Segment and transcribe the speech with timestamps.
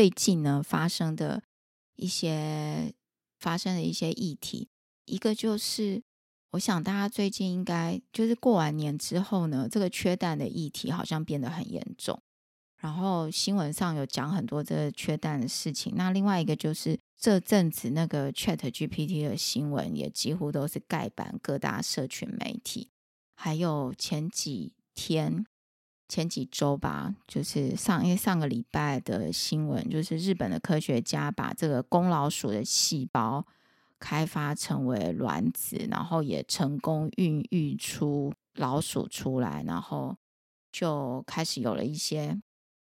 [0.00, 1.42] 最近呢发生的
[1.94, 2.94] 一些
[3.38, 4.70] 发生的一些议题，
[5.04, 6.02] 一个就是
[6.52, 12.18] 我想大家最近应该就是过完年之后呢，这个缺蛋的议题好像变得很严重，
[12.78, 15.92] 然后新闻上有讲很多这个缺蛋的事情。
[15.94, 22.88] 那另外一个就是这阵子那个 ChatGPT 的新闻也几乎都是盖版各大社群媒体，
[23.34, 25.44] 还有前几天。
[26.10, 33.46] 前几周吧，就是上因为上个礼拜的新闻，就是日本的科学家把这个公老鼠的细胞
[34.00, 40.16] 开发成为卵子，然后也成功孕育出老鼠出来，然后
[40.72, 42.42] 就开始有了一些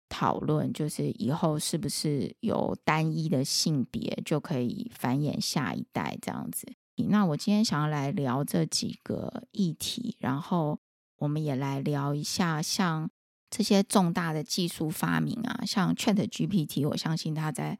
[0.09, 6.67] 讨论，就是以后是不是有单一的性别就可以繁衍下一代这样子。
[6.97, 10.79] 那我今天想要来聊这几个议题，然后。
[11.21, 13.11] 我们也来聊一下，像
[13.49, 17.79] 这些重大的技术发明啊，像 ChatGPT，我相信它在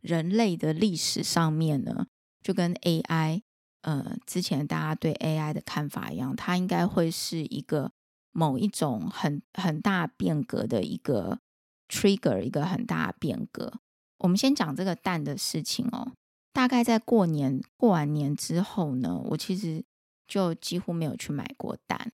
[0.00, 2.06] 人类的历史上面呢，
[2.42, 3.42] 就跟 AI，
[3.82, 7.92] 呃，之前大家对 AI 的看法一样，它应该会是一个
[8.32, 11.40] 某一种很很大变革的一个
[11.88, 13.80] trigger，一个很大变革。
[14.18, 16.12] 我们先讲这个蛋的事情哦，
[16.52, 19.84] 大概在过年过完年之后呢，我其实
[20.26, 22.12] 就几乎没有去买过蛋。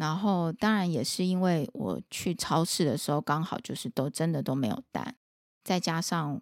[0.00, 5.14] 然后，当然也是因为我去超市的时候，刚好就是都真的都没有蛋，
[5.62, 6.40] 再加上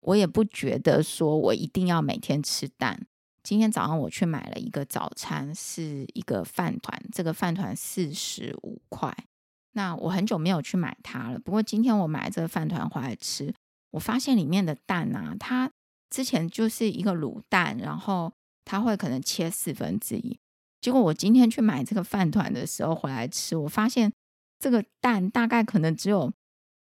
[0.00, 3.06] 我也不觉得说我一定要每天吃蛋。
[3.44, 9.16] 今天早上我去买了一个早餐，是一个饭团，这个饭团四十五块。
[9.74, 13.54] 那我很久没有去买它了，不过今天我买这个饭团回来吃，
[13.92, 15.70] 我发现里面的蛋啊，它
[16.10, 18.32] 之前就是一个卤蛋，然后
[18.64, 20.40] 它会可能切四分之一。
[20.86, 24.12] 结果我今天去买这个饭团的时候回来吃，我发现
[24.60, 26.32] 这个蛋大概可能只有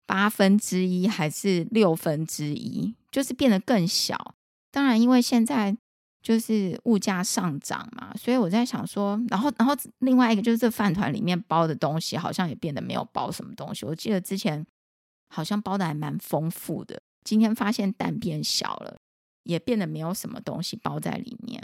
[0.06, 4.34] 八分之一还是六分之一，就是变得更小。
[4.70, 5.76] 当然，因为现在
[6.22, 13.84] 就是物价上涨嘛，所以我在想说，然后，然后另外一个就是这饭团里面包的东西好像也变得没有包什么东西。
[13.84, 14.66] 我记得之前
[15.28, 18.97] 好像包的还蛮丰富的，今天发现蛋变小了，
[19.42, 21.62] 也变得没有什么东西包在里面。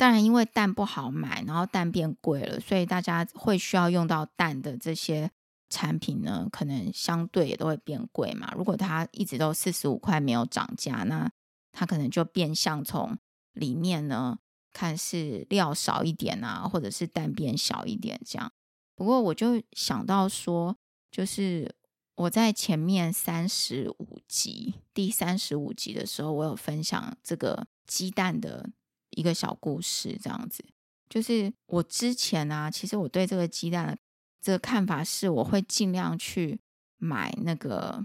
[0.00, 5.30] 当然，因为蛋不好买，然后蛋变贵了，所以大家会需要用到蛋的这些
[5.68, 8.50] 产品呢，可能相对也都会变贵嘛。
[8.56, 11.30] 如果它一直都四十五块没有涨价，那
[11.70, 13.18] 它可能就变相从
[13.52, 14.38] 里面呢
[14.72, 18.50] 看是料少一点啊，或者是蛋变小一点这样。
[18.96, 20.74] 不过我就想到说，
[21.10, 21.76] 就是
[22.14, 28.70] 我在前面三十五集，第三十五集的时候，我有分享这个鸡蛋的。
[29.10, 30.64] 一个小故事，这样子，
[31.08, 33.98] 就是我之前啊，其实我对这个鸡蛋的
[34.40, 36.58] 这个看法是，我会尽量去
[36.98, 38.04] 买那个，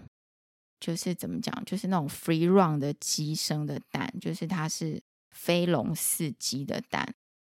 [0.80, 7.14] 就是怎么讲，就是那种 free run 的鸡生的蛋，就是它是非笼饲鸡的蛋，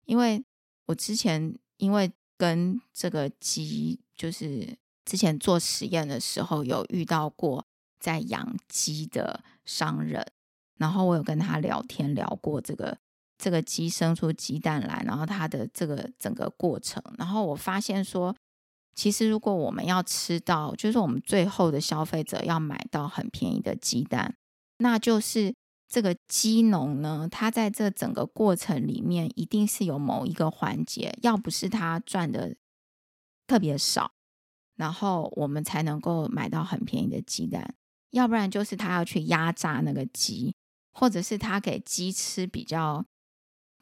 [0.06, 0.44] 因为
[0.88, 7.66] 我之前因为跟这个鸡，就是之前做实验的时候有遇到过
[8.00, 10.25] 在养鸡的商人，
[10.75, 12.97] 然后我有跟他聊天聊过这个。
[13.38, 18.36] 这个鸡生出鸡蛋来，然后它的这个整个过程，然后我发现说，
[18.96, 24.36] 其实如果我们要吃到，就是我们最后的消费者要买到很便宜的鸡蛋，
[24.80, 25.53] 那就是
[25.88, 32.56] 这个鸡农呢，他在这整个过程里面一定是有某一个环节，要不是他赚的
[33.46, 34.14] 特别少，
[34.78, 37.76] 然后我们才能够买到很便宜的鸡蛋，
[38.09, 40.56] 要不然就是他要去压榨那个鸡，
[40.92, 43.06] 或者是他给鸡吃比较。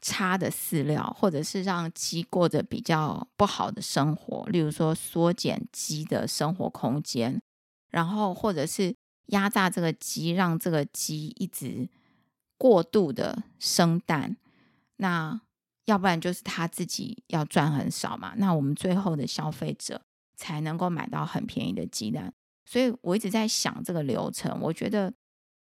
[0.00, 7.40] 差的饲料，或者是让鸡过着比较不好的生活，例如说缩减鸡的生活空间，
[7.90, 8.94] 然后或者是
[9.26, 11.88] 压榨这个鸡，让这个鸡一直
[12.56, 14.36] 过度的生蛋，
[14.96, 15.40] 那
[15.86, 20.02] 要不然就是他自己要赚很少嘛，那我们最后的消费者
[20.36, 22.32] 才能够买到很便宜的鸡蛋。
[22.64, 25.12] 所以我一直在想这个流程，我觉得。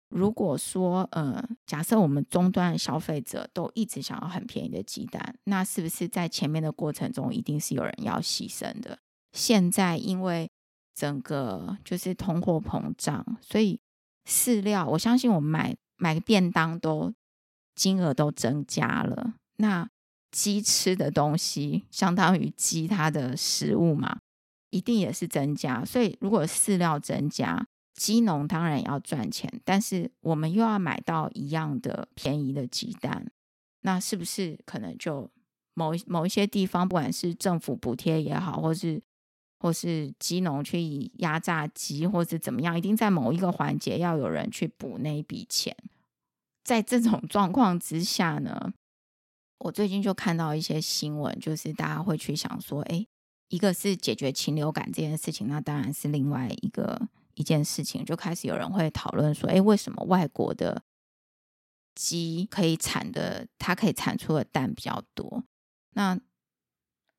[0.09, 8.99] 如果说，呃，假设我们终端消费者都一直想要很便宜的鸡蛋，那是不是在前面的过程中一定是有人要牺牲的？
[9.33, 10.49] 现在因为
[10.95, 13.81] 整个就是通货膨胀，所以
[14.29, 17.13] 饲料，我相信我们买买个便当都
[17.75, 19.35] 金额都增加了。
[19.57, 19.89] 那
[20.31, 24.19] 鸡吃的东西，相当于鸡它的食物嘛，
[24.71, 25.85] 一定也是增加。
[25.85, 33.31] 所以如果饲料增加，鸡农当然要赚钱，但是我们又要买到一样的便宜的鸡蛋，
[33.83, 35.31] 那是不是可能就
[35.75, 39.01] 某某一些地方，不管是政府补贴也好，或是
[39.61, 45.77] 或是鸡农去压榨鸡，或是怎么样，一定在某一个环节要有人去补那一笔钱。
[46.65, 48.73] 在这种 状况之下呢，
[49.59, 53.07] 我最近就看到一些新闻，就是大家会去想说，哎，
[53.49, 60.83] 一个是解决禽流感这件事情，那当然是另外一个一件事情，就开始有人会讨论说，哎，为什么外国的
[61.95, 65.45] 鸡可以产的，它可以产出的蛋比较多？
[65.91, 66.19] 那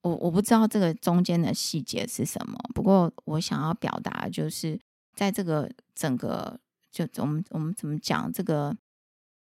[0.01, 4.79] 我我不知道这个中间的细节是什么，不过我想要表达就是，
[5.15, 6.59] 在这个整个
[6.91, 8.75] 就我们我们怎么讲这个，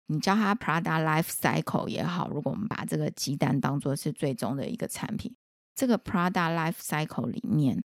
[0.08, 5.36] 你叫它 Prada Life Cycle 也好，如果我们把这个鸡蛋当做是最终的一个产品，
[5.76, 7.84] 这个 Prada Life Cycle 里面，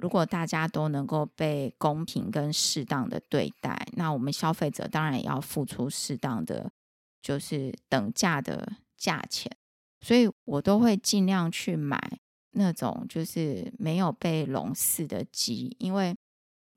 [0.00, 6.70] 如果大家都能够被公平跟适当的对待，那我们消费者当然也要付出适当的，
[7.20, 9.54] 就是等价的价钱。
[10.00, 12.18] 所以我都会尽量去买
[12.52, 16.16] 那种就是没有被笼饲的鸡，因为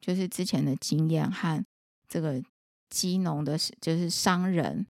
[0.02, 1.66] 就是之前的经验和
[2.08, 2.44] 这个
[2.90, 4.86] 鸡农的，就是商人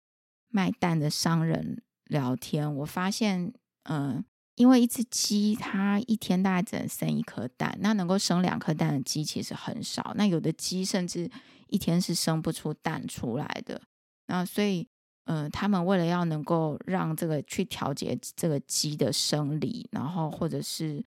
[0.49, 3.53] 卖蛋的商人聊天，我发现，
[3.85, 4.25] 嗯，
[4.57, 11.31] 因为一只鸡它一天大概只能生一颗蛋，那能够生两颗蛋的鸡其实很少，那有的鸡甚至
[11.69, 13.81] 一天是生不出蛋出来的，
[14.27, 14.87] 那所以。
[15.27, 21.03] 嗯、他们为了要能够让这个去调节这个鸡的生理，然后或者是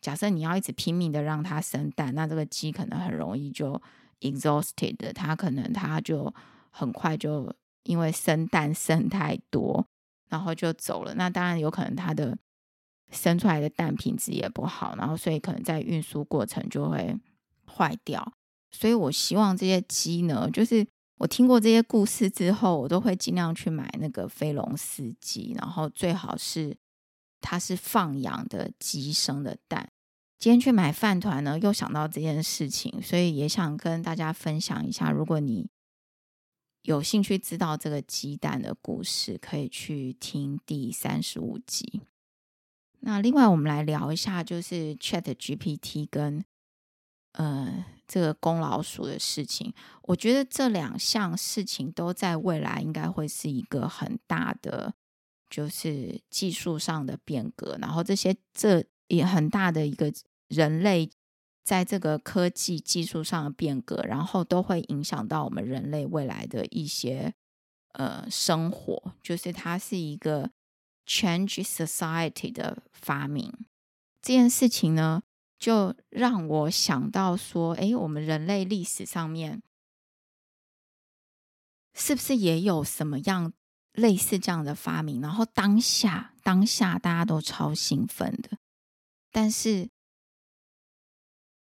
[0.00, 3.80] 假设你要一直拼命的让它生蛋，那这个鸡可能很容易就
[4.22, 6.34] exhausted，它可能它就
[6.72, 7.54] 很快就
[7.84, 9.86] 因为生蛋生太多，
[10.28, 11.14] 然后就走了。
[11.14, 12.36] 那当然有可能它的
[13.10, 17.16] 生出来的蛋品质也不好，然后所以可能在运输过程就会
[17.66, 18.32] 坏掉。
[18.70, 20.86] 所以我希望这些鸡呢，就是。
[21.20, 26.74] 我听过这些故事之后，我都会尽量去买那个非笼饲鸡，然后最好是
[27.42, 29.92] 它是放养的鸡生的蛋。
[30.38, 35.10] 今天去买饭团呢，又想到这件事情，所以也想跟大家分享一下。
[35.10, 35.68] 如果你
[36.84, 42.00] 有兴趣知道这个鸡蛋的故事，可以去听第三十五集。
[43.00, 46.44] 那另外，我们来聊一下，就是 ChatGPT 跟
[47.32, 47.84] 呃。
[48.10, 54.92] 这个公老鼠的事情，我觉得这两项事情都在未来应该会是一个很大的，
[55.48, 57.78] 就是技术上的变革。
[57.80, 60.12] 然后这些这也很大的一个
[60.48, 61.08] 人类
[61.62, 67.32] 在这个科技技术上的变革，然后都会影响到我们人类未来的一些
[67.92, 69.14] 呃生活。
[69.22, 70.50] 就是它是一个
[71.10, 73.52] change society 的发明。
[74.22, 75.22] 这件事情呢，
[75.58, 79.60] 就让我想到说，诶，我们人类历史上面
[81.92, 83.52] 是不是也有什么样
[83.92, 85.20] 类似这样的发明？
[85.20, 88.58] 然后当下当下大家都超兴奋的，
[89.32, 89.90] 但是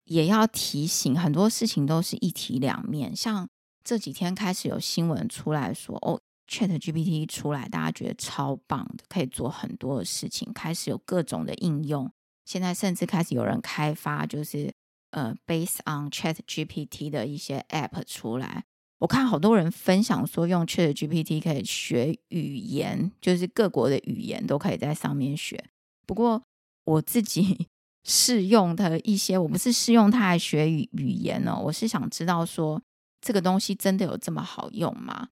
[0.05, 3.15] 也要提醒，很多事情都是一体两面。
[3.15, 3.47] 像
[3.83, 6.19] 这几天开始有新闻出来说，哦
[6.49, 12.11] ，ChatGPT 出来，大家觉得超棒的，可以做很多的事情，开始有各种的应用。
[12.45, 14.71] 现在甚至开始有人开发，就是
[15.11, 18.63] 呃，base on Chat GPT 的一些 App 出来。
[18.99, 25.63] 我看好多人分享说，用 Chat GPT 可以学语言，就是各国的语言都可以在上面学。
[26.05, 26.41] 不过
[26.85, 27.67] 我自己
[28.05, 32.81] 试用的一些，我不是试用它来学语语言呢，我是想知道说，
[33.19, 35.29] 这个东西真的有这么好用吗？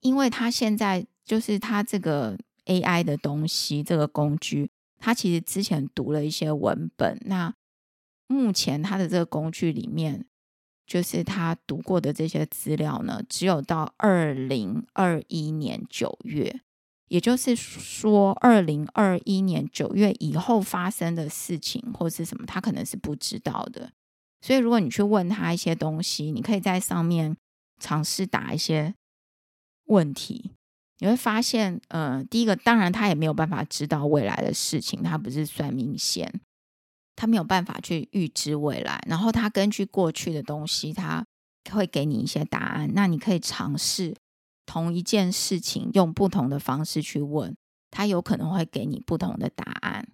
[0.00, 4.70] 因为它现在就是它这个 AI 的东西，这个工具。
[5.00, 7.54] 他其实之前读了一些文本，那
[8.26, 10.26] 目前他的这个工具里面，
[10.88, 16.62] 就是他读过的这些资料呢，只有到二零二一年九月，
[17.06, 23.92] 也就是说，二零二一年九月以后发生的事情或是什么，他可能是不知道的。
[24.40, 27.36] 所以，如果你去问他一些东西，你可以在上面
[27.80, 28.92] 尝试打一些
[29.88, 30.52] 问题。
[31.00, 36.40] 你会发现，呃，第一个，当然他也没有办法知道未来的事情，他不是算命仙，
[37.14, 39.00] 他没有办法去预知未来。
[39.06, 41.24] 然后他根据过去的东西，他
[41.70, 42.90] 会给你一些答案。
[42.94, 44.16] 那你可以尝试
[44.66, 47.56] 同一件事情用不同的方式去问，
[47.92, 50.08] 他有可能会给你不同的答案。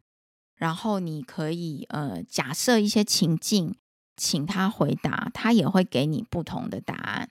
[0.56, 3.74] 然后你可以呃假设一些情境，
[4.16, 7.30] 请他回答，他也会给你不同的答案。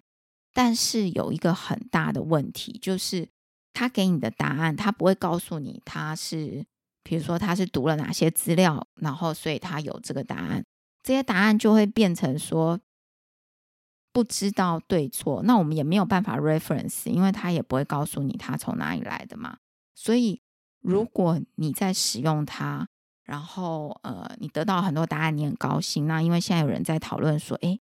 [0.54, 3.30] 但是有一个很大的问题就是。
[3.76, 6.64] 他给你的答案，他不会告诉你他是，
[7.02, 10.64] 比如说他是读了哪些资料，然后所以他有这个答案。
[11.02, 12.80] 这些答案就会变成说
[14.12, 15.42] 不知道对错。
[15.42, 19.58] 那我们也没有办法 reference，因为他也不会告诉你他从哪里来的嘛。
[19.96, 20.40] 所以
[20.80, 22.88] 如果你在使用它，
[23.24, 26.06] 然后呃，你得到很多答案，你很高兴。
[26.06, 27.82] 那因为现在有人在讨论说，诶，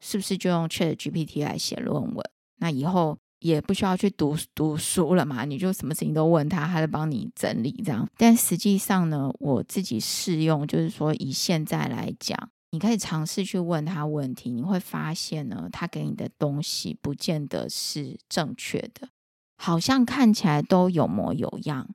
[0.00, 2.24] 是不是就用 ChatGPT 来写论文？
[2.58, 5.44] 那以后也不需要去读读书了嘛？
[5.44, 8.08] 你就什么事情都问他，他就帮你整理这样。
[8.16, 19.08] 但实际上呢，我自己试用，就是说以现在来讲，你可以尝试去问他问题，你会发现呢，他给你的东西不见得是正确的，
[19.56, 21.88] 好像看起来都有模有样。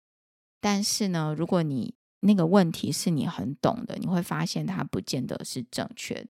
[0.60, 6.28] 但是呢，如果你那个问题是你很懂的，你会发现它不见得是正确的。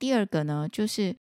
[0.00, 1.14] 第二个呢，就是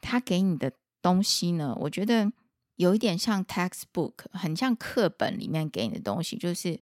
[0.00, 2.30] 他给你的东西呢，我觉得
[2.74, 6.78] 有一点像 textbook，很像课本里面给你的东西，就是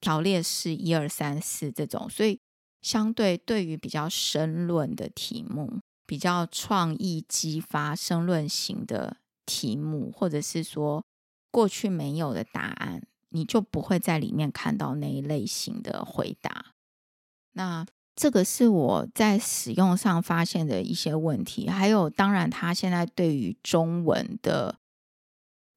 [0.00, 2.08] 条列式一二三四这种。
[2.08, 2.40] 所以，
[2.80, 11.04] 相对对于比较申论的题目，比较创意激发、申论型的题目，或者是说
[11.50, 13.02] 过去没有的答案。
[13.30, 16.72] 你就不会在里面看到那一类型的回答。
[17.52, 17.84] 那
[18.20, 21.68] 这个是我在使用上发现的一些问题。
[21.68, 24.74] 还有，当然，他现在对于中文的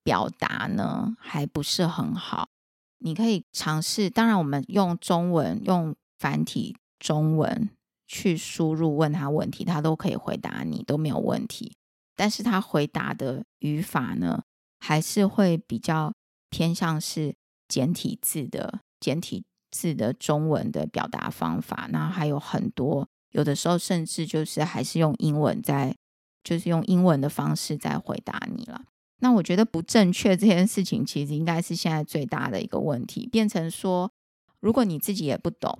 [0.03, 2.49] 表达呢，还不是很好。
[2.97, 7.69] 你可以尝试，当然，我们用中文用繁体中文
[8.07, 11.75] 去输入问他问题，他都可以回答你，都没有问题。
[12.15, 14.41] 但是他回答的语法呢，
[14.79, 16.11] 还是会比较
[16.49, 17.35] 偏向是。
[17.71, 25.95] 简体字的简体字的中文的表达方法，那还有很多，有的时候甚至就是还是用英文在，
[26.43, 28.83] 就是用英文的方式在回答你了。
[29.19, 34.11] 那我觉得不正确这件事情，其实应该是现在最大的一个问题，变成说，
[34.59, 35.79] 如果你自己也不懂，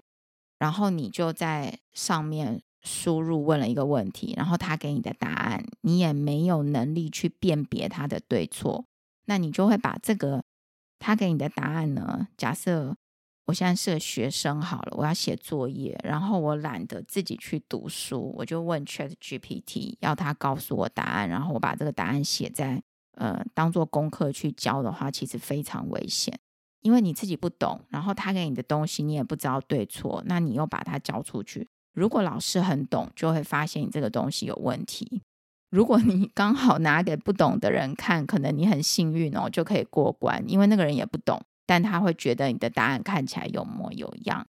[0.57, 8.85] 然后你就在上面输入问了一个问题，然后他给你的答案，你也没有能力去辨别他的对错，
[9.25, 10.43] 那你就会把这个。
[11.03, 12.27] 他给你的答案呢？
[12.37, 12.95] 假设
[13.51, 22.81] 我现在是个学生好了，我要写作业，然后我懒得自己去读书，我就问 ChatGPT，要他告诉我答案，然后我把这个答案写在
[23.15, 26.39] 呃当做功课去交的话，其实非常危险，
[26.79, 35.21] 因为你自己不懂，然后他给你的东西你也不知道对错，那你又把它交出去，如果老师很懂，就会发现你这个东西有问题。
[35.71, 44.45] 如果你刚好拿给不懂的人看，可能你很幸运哦，就可以过关，因为那个人也不懂，但他会觉得你的答案看起来有模有样，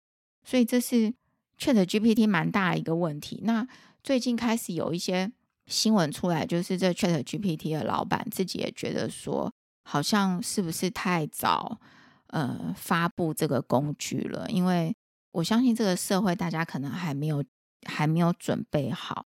[0.44, 1.12] 所以这是
[1.58, 3.40] ChatGPT 蛮大的一个问题。
[3.44, 3.66] 那
[4.02, 5.30] 最近开始有一些
[5.66, 9.52] 新闻出来，就是这 ChatGPT 的老板自己也觉得说，
[9.84, 11.80] 好像是不是太早
[12.28, 14.48] 呃发布这个工具了？
[14.50, 14.94] 因为
[15.32, 17.44] 我相信这个社会大家可能还没有
[17.86, 19.26] 还没有准备好。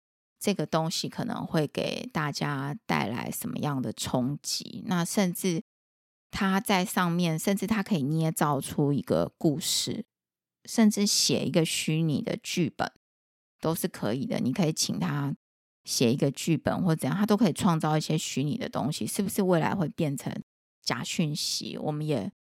[0.40, 4.83] 这个东西可能会给大家带来什么样的冲击？
[4.87, 5.62] 那甚至
[6.35, 10.05] 他在上面，甚至他可以捏造出一个故事，
[10.64, 12.91] 甚至写一个虚拟的剧本，
[13.61, 14.41] 都是可以的。
[14.41, 15.37] 你可以请他
[15.85, 19.07] 写一个剧本或怎样，他都可以创造一些虚拟的东西。
[19.07, 20.35] 是不是未来会变成
[20.83, 21.79] 假讯息？
[21.79, 22.33] 我们也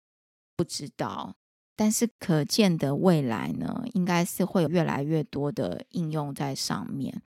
[0.56, 1.36] 不知道。
[1.76, 7.22] 但是可见的未来呢，应该是会有越来越多的应用在上面。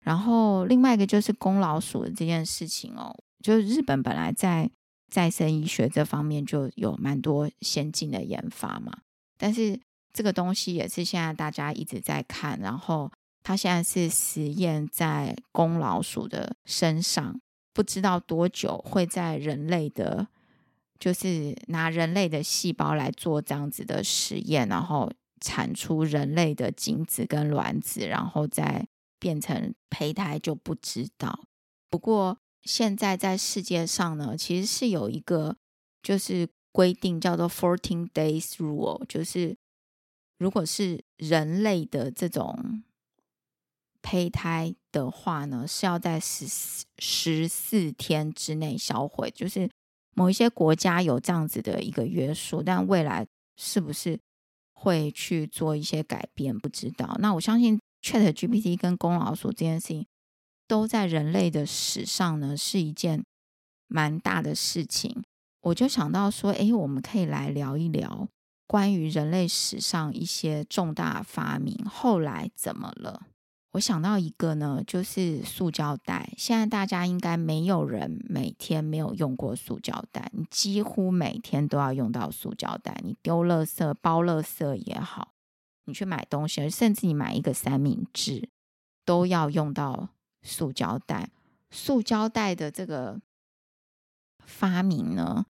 [0.00, 4.68] 然后另外一个就是公老鼠的这件事情哦，就是日本本来在
[5.10, 8.92] 再生医学这方面就有蛮多先进的研发嘛，
[9.36, 9.78] 但是
[10.12, 13.10] 这个东西也是现在大家一直在看，然后
[13.42, 17.40] 它现在是实验在公老鼠的身上，
[17.72, 20.28] 不知道多久会在人类的，
[20.98, 28.86] 就是拿人类的细胞来做这样子的实验，然后产出人类的精子跟卵子，然后再。
[29.22, 31.40] 变成胚胎就不知道。
[31.90, 35.56] 不过现在在世界上呢，其实是有一个
[36.02, 39.56] 就是规定叫做 fourteen days rule，就是
[40.38, 42.82] 如果是人类的这种
[44.02, 46.46] 胚胎的话呢，是要在十
[46.98, 49.30] 十四天之内销毁。
[49.30, 49.68] 就是
[50.14, 53.26] 某一些国家有这样子的一个约束，但未来
[53.56, 54.18] 是不是
[54.72, 57.16] 会去做一些改变，不知道。
[57.18, 57.80] 那我相信。
[58.02, 60.06] ChatGPT 跟公老鼠这件事情，
[60.70, 63.24] 都在人类的史上呢，是一件
[63.88, 65.24] 蛮大的事情。
[65.62, 68.28] 我就想到说，诶，我们可以来聊一聊
[68.68, 73.26] 关于人类史上一些重大发明后来怎么了。
[73.72, 76.32] 我想到一个呢，就是塑胶袋。
[76.36, 83.00] 现在大家应该没有人每天没有用过塑胶袋，你几乎每天都要用到塑胶袋。
[83.02, 85.32] 你丢垃圾、包垃圾也好。
[85.86, 88.48] 你去买东西，甚至你买一个三明治，
[89.04, 90.10] 都要用到
[90.42, 91.30] 塑胶袋。
[91.70, 93.20] 塑胶袋的这个
[94.44, 95.46] 发明呢，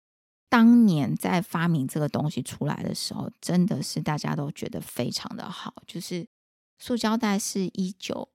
[0.48, 5.74] 当年在发明这个东西出来的时候，真的是大家都觉得非常的好。
[5.86, 6.26] 就是
[6.78, 8.28] 塑胶袋是一九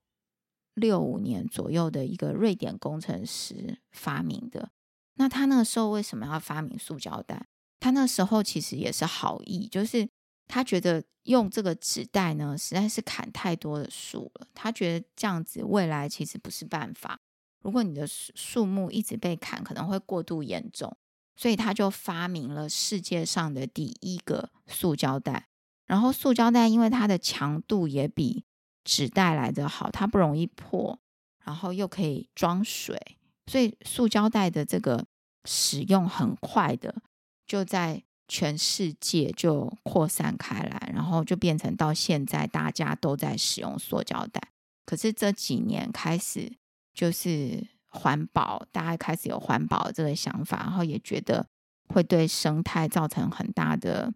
[0.74, 4.72] 六五年左右的一个瑞典工程师发明的。
[5.16, 7.48] 那他那个时候为什么要发明塑胶袋？
[7.80, 10.10] 他那时候其实也是好意，就是
[10.48, 14.48] 他觉得用这个纸袋呢，实在是砍太多的树了。
[14.54, 17.20] 他觉得这样子未来其实不是办法。
[17.62, 20.96] 如果你的树木一直被砍，可能会过度严重。
[21.36, 25.48] 所以他就发明了世界上的第一个塑胶袋。
[25.86, 28.46] 然后塑胶袋因为它的强度也比
[28.84, 31.00] 纸袋来得好，它不容易破，
[31.44, 35.06] 然后又可以装水，所以塑胶袋的这个
[35.46, 37.02] 使用很快的
[37.46, 44.42] 就在全世界就扩散开来，然后就变成到现在大家都在使用塑胶袋。
[44.86, 46.52] 可是这几年开始
[46.94, 47.68] 就是。
[47.96, 51.46] 环保，大家开始有环保这个想法，然后也觉得
[51.90, 54.12] 会对生态造成很大的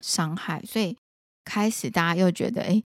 [0.00, 0.96] 伤害，所以
[1.44, 2.82] 开始大家又觉得，哎，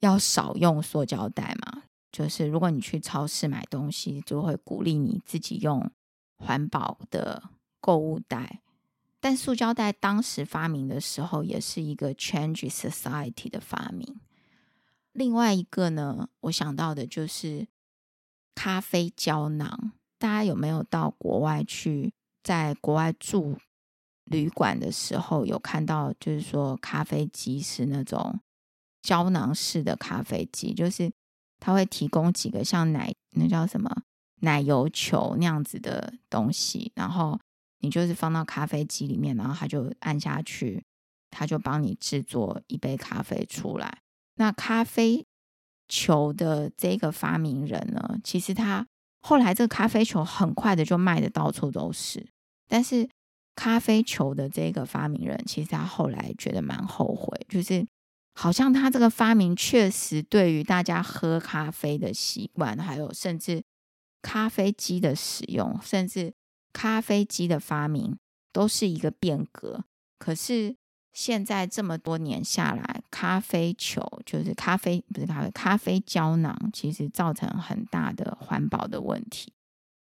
[0.00, 1.84] 要少用塑胶袋嘛。
[2.12, 5.90] 就是如果你去超市买东西，就会鼓励你自己用
[6.36, 7.44] 环保的
[7.80, 8.60] 购物袋。
[9.24, 14.20] 但塑胶袋当时发明的时候，也是一个 change society 的发明。
[15.12, 17.66] 另外一个呢，我想到的就是。
[18.54, 22.12] 咖啡胶囊，大家有没有到国外去，
[22.42, 23.58] 在国外住
[24.26, 28.38] 旅馆的时候，有看到就是说咖啡机是那种
[29.02, 31.10] 胶囊式的咖啡机，就是
[31.58, 33.90] 它会提供几个像奶那叫什么
[34.42, 37.40] 奶油球那样子的东西，然后
[37.84, 40.82] 你就是放到咖啡机里面，然后它就按下去，
[41.30, 43.98] 它就帮你制作一杯咖啡出来。
[44.36, 45.24] 那咖啡。
[45.86, 48.86] 球的这个发明人呢，其实他
[49.20, 52.26] 后来这个咖啡球很快的就卖的到处都是。
[52.66, 53.06] 但是
[53.54, 57.86] 咖啡球的这个发明人，其实他后来觉得蛮后悔，就是
[58.34, 63.62] 好像他这个发明确实对于大家喝咖啡的习惯，还有甚至
[64.22, 66.32] 咖啡机的使用，甚至
[66.74, 68.18] 咖啡机的发明，
[68.52, 69.84] 都是一个变革。
[70.18, 70.76] 可是。
[71.16, 79.52] 现在这么多年下来，咖啡球就是咖啡，不是咖啡，咖啡胶囊，其实造成很大的环保的问题。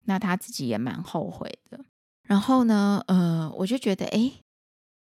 [0.04, 1.84] 那他自己也蛮后悔的。
[2.22, 4.34] 然后呢，呃，我就觉得，哎，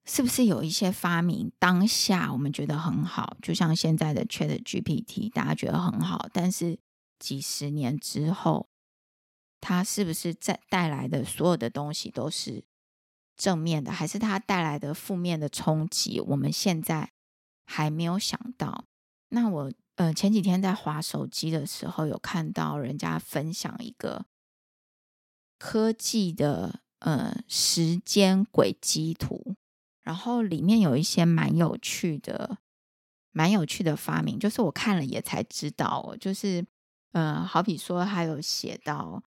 [0.04, 6.76] 是不是有一些发明当下我们觉得很好，就像现在的 ChatGPT，大家觉得很好，但是
[7.20, 8.66] 几十年之后，
[9.64, 12.62] 它是不是在带来的所有的东西都是？
[13.37, 17.11] 正面的还是它带来的负面的冲击，我们现在
[17.66, 18.85] 还没有想到。
[19.31, 24.27] 那我呃前几天在划手机的时候，有看到人家分享一个
[25.59, 29.57] 科技的呃时间轨迹图，
[30.03, 32.59] 然后里面有一些蛮有趣的、
[33.33, 36.64] 蛮有趣的发明，就是我看了也才知道，就是
[37.11, 39.20] 呃好比说，还有写到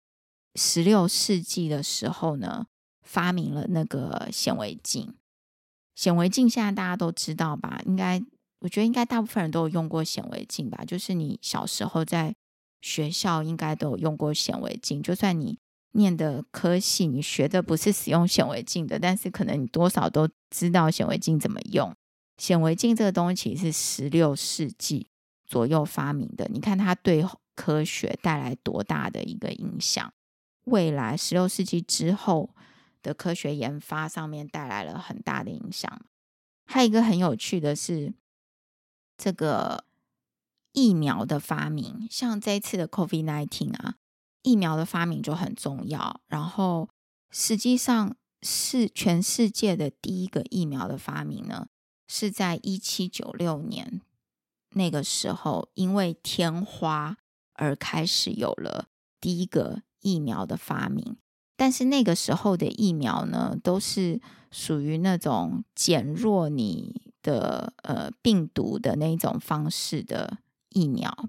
[0.57, 2.67] 十六世纪的时候呢。
[3.09, 5.15] 发明了那个显微镜，
[5.95, 7.81] 显微镜现在大家都知道吧？
[7.87, 8.21] 应该，
[8.59, 10.85] 我觉得应该大部分人都有用过显微镜吧。
[10.85, 12.35] 就是你小时候在
[12.83, 15.57] 学校应该都有用过显微镜，就算你
[15.93, 21.95] 念的科系，你学的不是使用显微镜的，但是可能你多少都知道显微镜怎么用。
[22.39, 25.07] 显微镜这个东西是十六世纪
[25.47, 30.13] 左右发明的，你看它对科学带来多大的一个影响？
[30.67, 32.51] 未来十六世纪之后。
[33.03, 36.05] 的科学研发上面带来了很大的影响。
[36.65, 38.13] 还有一个很有趣的是，
[39.17, 39.85] 这个
[40.73, 43.95] 疫苗的发明，像这一次的 COVID-19 啊，
[44.43, 46.21] 疫苗的发明就很重要。
[46.27, 46.89] 然后，
[47.31, 51.69] 实际上是全世界的第一个疫苗的发明呢，
[52.09, 54.03] 是在一七九六年
[54.71, 57.19] 那个时候，因为天花
[57.53, 58.89] 而开始有了
[59.21, 61.17] 第一个疫苗的发明。
[61.57, 70.39] 但是那个时候的疫苗呢，都是属于那种减弱你的呃病毒的那种方式的
[70.69, 71.29] 疫苗。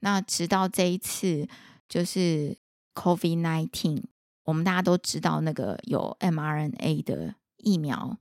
[0.00, 1.46] 那直到这一次
[1.88, 2.56] 就是
[2.94, 4.02] COVID-19，
[4.44, 8.18] 我们大家都知道那个有 mRNA 的疫苗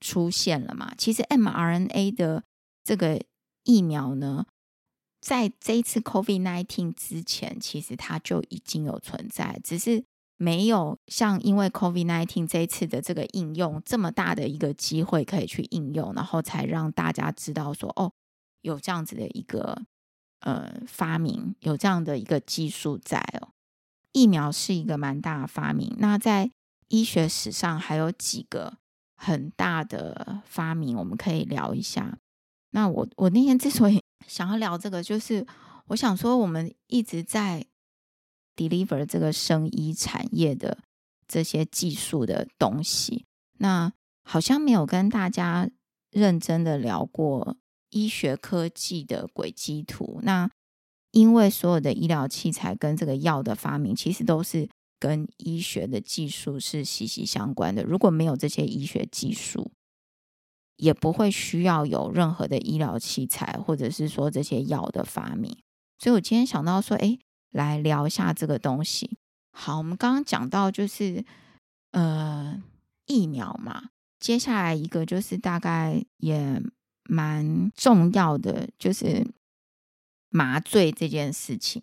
[0.00, 0.94] 出现了嘛。
[0.96, 2.42] 其实 mRNA 的
[2.82, 3.20] 这个
[3.64, 4.46] 疫苗呢，
[5.24, 10.04] 在这一次 COVID-19 之前，其实它就已经有存在，只是。
[10.36, 18.10] 没有像因为 COVID-19 这一次的这个应用这么大的一个机会可以去应用，然后才让大家知道说哦，
[18.62, 19.82] 有这样子的一个
[20.40, 23.50] 呃发明，有这样的一个技术在哦。
[24.10, 25.94] 疫苗是一个蛮大的发明。
[25.98, 26.50] 那在
[26.88, 28.78] 医学史上还有几个
[29.14, 32.18] 很大的发明，我们可以聊一下。
[32.74, 35.46] 那我我那天之所以 想要聊这个，就是
[35.86, 37.64] 我想说，我们一直在
[38.56, 40.78] deliver 这个生医产业的
[41.28, 43.24] 这些技术的东西，
[43.58, 43.92] 那
[44.24, 45.70] 好像没有跟大家
[46.10, 47.56] 认真的聊过
[47.90, 50.18] 医学科技的轨迹图。
[50.22, 50.50] 那
[51.12, 57.84] 因为所有的医疗器材跟这个药的发明，其实都是跟医学的技术是息息相关的。
[57.84, 59.70] 如果没有这些医学技术，
[60.76, 65.56] 也不会需要有任何的医疗器材，或者是说这些药的发明。
[65.98, 67.18] 所以我今天想到说，哎，
[67.50, 69.18] 来聊一下这个东西。
[69.52, 71.24] 好，我们刚刚讲到就是
[71.92, 72.62] 呃
[73.06, 76.60] 疫苗嘛，接下来一个就是大概也
[77.04, 79.26] 蛮重要的，就是
[80.28, 81.80] 麻醉这件事情。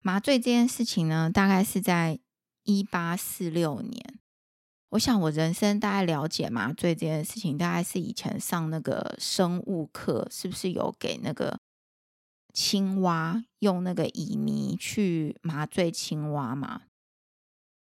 [0.00, 2.20] 麻醉这件事情呢，大概是在
[2.62, 4.20] 一八四六年。
[4.90, 11.58] 我想，我人生大概了解麻醉这件事情，大概是以前上那个生物课，是不是有给那个
[12.54, 16.82] 青蛙用那个乙醚去麻醉青蛙嘛？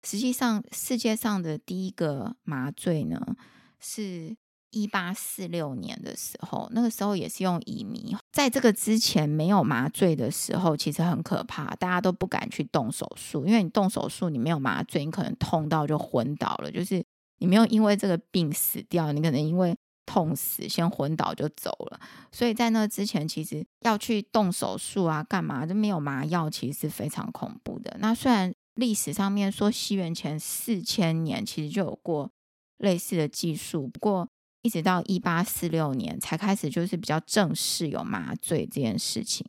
[0.02, 3.36] 实际上，世界上的第一个麻醉呢，
[3.78, 4.36] 是
[4.70, 8.16] 一八四六年的时候，那个时候也是用乙醚。
[8.32, 16.70] 在这个之前没有麻醉的时候，其实很可怕，大家都不敢去动手术，因为你动手术，你没有麻醉，你可能痛到就昏倒了。
[16.70, 17.04] 就是
[17.38, 22.00] 你没有因为这个病死掉，你可能因为痛死先昏倒就走了。
[22.30, 27.96] 所以在那之前，其实要去动手术啊，干嘛就没有麻药，其实是非常恐怖的。
[27.98, 32.30] 那虽然历史上面说西元前四千年其实就有过
[32.78, 34.28] 类似的技术，不过。
[34.62, 39.46] 一直到一八四六年才开始，就是比较正式有麻醉这件事情，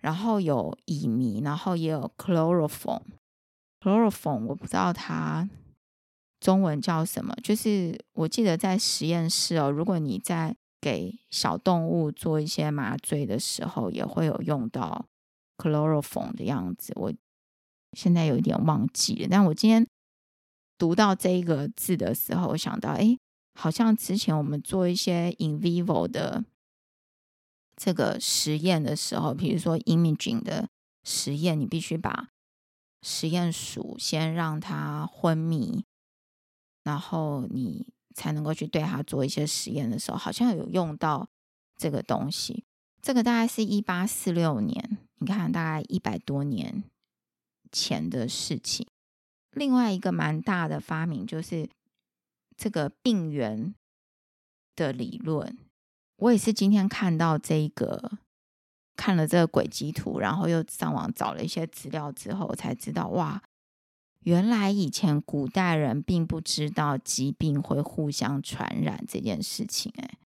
[0.00, 3.02] 然后有乙醚，然后也有 chloroform。
[3.80, 5.48] chloroform 我不知道它
[6.40, 15.06] 中文叫什么，就是我记得在实验室哦，如果你在给小动物做一些麻醉的时候，也会有用到
[15.56, 16.92] chloroform 的样子。
[16.96, 17.12] 我
[17.92, 19.86] 现在有一点忘记了，但我今天
[20.76, 23.16] 读到这一个字的时候，我想到，哎。
[23.54, 26.42] 好像之前我们做一些 in vivo 的
[27.76, 30.68] 这个实验的时候，比如说 imaging 的
[31.04, 32.30] 实验，你必须把
[33.02, 35.84] 实验鼠先让它昏迷，
[36.82, 41.28] 然后你才能够去对它做一些实验的时候，好像有用到
[41.76, 42.64] 这个东西。
[43.02, 46.84] 这个大概是一八四六年，你看大概一百多年
[47.70, 48.86] 前的事情。
[49.50, 51.68] 另外一个蛮大的发明就是。
[52.56, 53.74] 这个病原
[54.76, 55.58] 的理论，
[56.16, 58.18] 我也是今天看到这个，
[58.96, 63.42] 看了这个轨迹图，然后又上网找了一些资料之后，才知道哇，
[64.20, 69.92] 原来以前古代人并不知道疾病会互相传染这件事情。
[69.96, 70.18] 哎，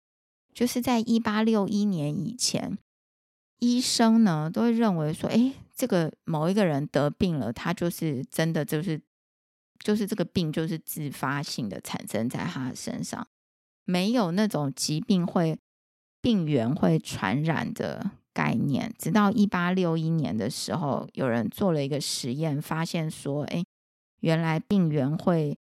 [0.54, 2.78] 就是在一八六一年以前，
[3.60, 9.02] 医生呢都会认为说，哎，这个某一个人得病了，他就是真的就是。
[9.80, 13.28] 就是这个病就是自发性的产生在他身上，
[13.84, 15.58] 没有那种疾病会
[16.22, 18.94] 病原会传染的概念。
[18.98, 23.64] 直到一八六一年的时候，有人做了一个实验，发现说，哎，
[24.22, 25.58] 原来病原会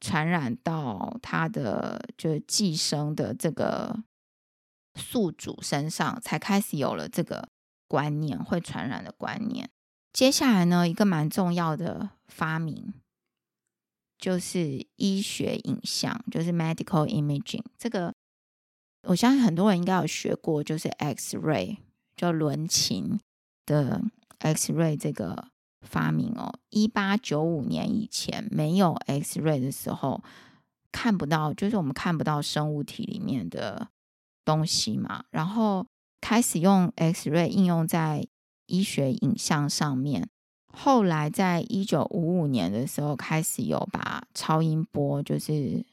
[0.00, 4.02] 传染到他的就是寄生的这个
[4.94, 7.48] 宿主身上，才开始有了这个
[7.88, 9.70] 观念，会传染的观念。
[10.12, 12.92] 接下来呢，一个蛮重要的发明。
[14.22, 17.64] 就是医学影像，就是 medical imaging。
[17.76, 18.14] 这个
[19.08, 21.78] 我相信很多人应该有学过，就是 X-ray，
[22.14, 23.18] 就伦琴
[23.66, 24.00] 的
[24.38, 25.48] X-ray 这个
[25.80, 26.54] 发明哦。
[26.70, 30.22] 一八九五年以前没有 X-ray 的时候，
[30.92, 33.88] 看不到，就是我们看不到生物体里面的
[34.44, 35.24] 东西嘛。
[35.32, 35.84] 然后
[36.20, 38.24] 开始用 X-ray 应用在
[38.66, 40.28] 医学影像上面。
[40.74, 45.84] 后来，在一九五五年的时候，开始有把超音波，就是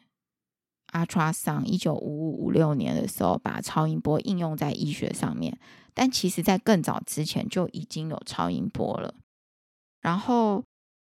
[0.94, 1.65] ultrasound。
[1.65, 5.60] 一九五五五六年的时候，把超音波应用在医学上面。
[5.94, 9.13] 但其实，在更早之前就已经有超音波了。
[10.00, 10.63] 然后，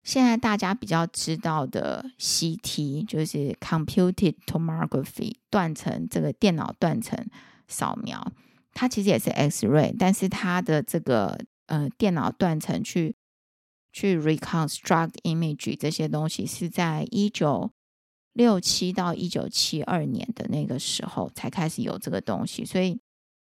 [0.04, 7.28] 现在大家比较知道的 CT，就是 computed tomography，断层这个电脑断层
[7.68, 8.32] 扫描，
[8.74, 13.14] 它其实也是 X-ray，但是它的这个呃电脑断层去。
[13.98, 17.72] 去 reconstruct image 这些东西是在一九
[18.34, 23.00] 六七到一九七二年的那个时候才开始有这个东西，所以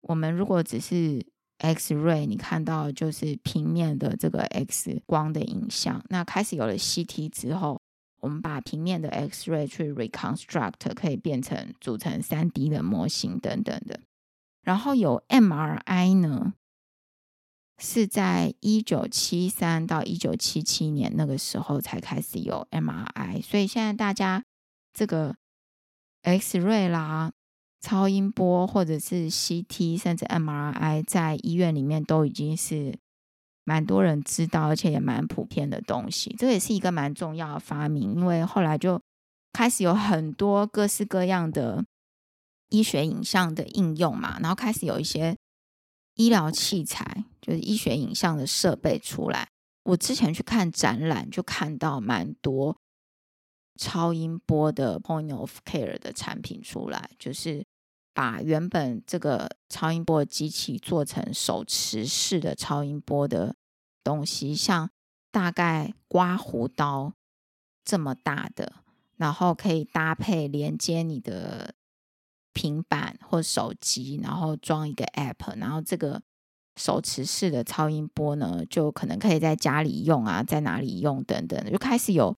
[0.02, 1.26] 我们如果只是
[1.58, 7.82] X-ray，你看到就是平面的这个 X 光的影像，那开始有了 CT 之后，
[8.22, 14.00] 我们把平面的 X-ray 去 reconstruct，可以变成组成三 D 的模型等等的。
[14.62, 16.54] 然后有 MRI 呢，
[17.78, 24.44] 是在一九七三到一九七七年那个时候才开始有 MRI，所以现在大家
[24.94, 25.36] 这个
[26.24, 27.32] X-ray 啦。
[27.82, 32.98] 超音波或者是 CT，甚至 MRI，在医院里面都已经是
[33.64, 36.36] 蛮多人知道，而且也蛮普遍的东西。
[36.40, 39.00] 这也是一个蛮重要的发明，因为后来就
[39.54, 41.86] 开始有很多各式各样的
[42.70, 45.38] 医学影像的应用嘛，然后开始有一些
[46.16, 49.48] 医疗器材，就是医学影像的设备出来。
[49.84, 52.76] 我之前去看展览，就看到蛮多
[53.80, 57.64] 超音波的 Point of Care 的产品出来，就是。
[58.18, 63.58] 把原本这个超音波机器做成手持式的超音波的
[64.06, 64.90] 东西，像
[65.32, 67.12] 大概刮胡刀
[67.84, 68.72] 这么大的，
[69.18, 71.76] 然后可以搭配连接你的
[72.56, 76.22] 平板或手机，然后装一个 App，然后这个
[76.78, 82.34] 手持式的超音波呢，就可能可以在家里用啊，在哪里用等等，就开始有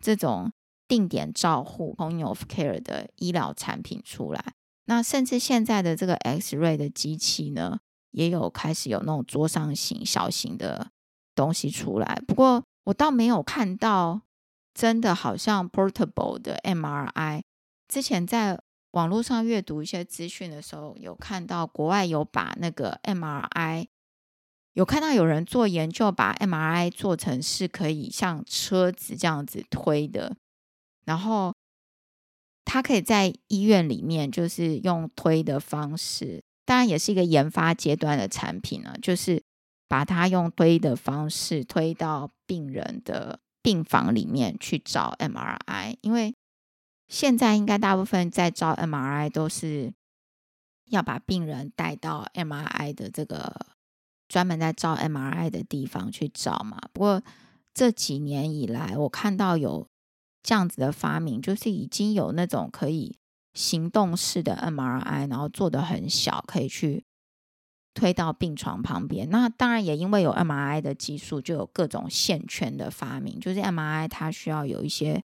[0.00, 0.50] 这种
[0.88, 4.42] 定点照护 Point of Care 的医疗产品出来。
[4.86, 7.78] 那甚至现在的这个 X-ray 的机器呢，
[8.12, 10.88] 也有开始有那种桌上型小型的
[11.34, 12.22] 东西出来。
[12.26, 14.22] 不过我倒没有看到
[14.72, 17.42] 真的好像 portable 的 MRI。
[17.86, 18.58] 之前在
[18.92, 23.86] 网络上阅读一些资讯的时候，有看到国外有把那个 MRI，
[24.72, 30.36] 有看到有人做研究，把 MRI 做成是可以像车子这样子推的，
[31.04, 31.54] 然后。
[32.70, 38.94] 它可以在医院里面，就是用推的方式，当然也是一个研发阶段的产品呢。
[39.00, 39.42] 就是
[39.88, 46.34] 把它用推的方式推到病人的病房里面去照 MRI，因为
[47.08, 49.92] 现在应该大部分在照 MRI 都是
[50.86, 53.66] 要把病人带到 MRI 的这个
[54.28, 56.78] 专门在照 MRI 的地方去照嘛。
[56.92, 57.22] 不过
[57.74, 59.88] 这几年以来，我看到有。
[60.40, 63.18] 这样子的发明，就是已经有那种可以
[63.52, 67.04] 行动式的 MRI，然后做的很小，可以去
[67.92, 69.28] 推到病床旁边。
[69.28, 73.38] 那当然也因为有 MRI 的技术，就有各种线圈的发明。
[73.38, 75.22] 就是 MRI 它需要有一些